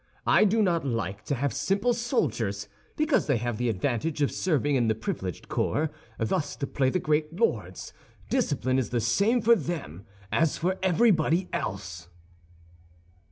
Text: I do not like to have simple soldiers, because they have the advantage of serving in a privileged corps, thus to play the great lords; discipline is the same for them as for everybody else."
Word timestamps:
I 0.25 0.45
do 0.45 0.63
not 0.63 0.83
like 0.83 1.23
to 1.25 1.35
have 1.35 1.53
simple 1.53 1.93
soldiers, 1.93 2.67
because 2.97 3.27
they 3.27 3.37
have 3.37 3.59
the 3.59 3.69
advantage 3.69 4.23
of 4.23 4.31
serving 4.31 4.75
in 4.75 4.89
a 4.89 4.95
privileged 4.95 5.47
corps, 5.47 5.91
thus 6.17 6.55
to 6.55 6.65
play 6.65 6.89
the 6.89 6.97
great 6.97 7.39
lords; 7.39 7.93
discipline 8.27 8.79
is 8.79 8.89
the 8.89 8.99
same 8.99 9.41
for 9.43 9.55
them 9.55 10.07
as 10.31 10.57
for 10.57 10.79
everybody 10.81 11.49
else." 11.53 12.09